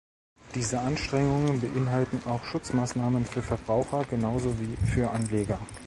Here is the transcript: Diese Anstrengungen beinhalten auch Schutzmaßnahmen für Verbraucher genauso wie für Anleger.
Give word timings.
Diese 0.55 0.79
Anstrengungen 0.79 1.61
beinhalten 1.61 2.23
auch 2.25 2.43
Schutzmaßnahmen 2.45 3.23
für 3.23 3.43
Verbraucher 3.43 4.03
genauso 4.05 4.59
wie 4.59 4.75
für 4.87 5.11
Anleger. 5.11 5.59